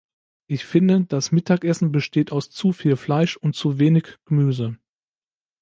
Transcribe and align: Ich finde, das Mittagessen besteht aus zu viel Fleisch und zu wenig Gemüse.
Ich 0.47 0.65
finde, 0.65 1.01
das 1.01 1.31
Mittagessen 1.31 1.91
besteht 1.91 2.31
aus 2.31 2.49
zu 2.49 2.71
viel 2.73 2.95
Fleisch 2.95 3.37
und 3.37 3.55
zu 3.55 3.77
wenig 3.77 4.17
Gemüse. 4.25 4.79